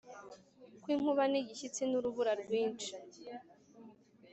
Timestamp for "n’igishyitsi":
1.31-1.81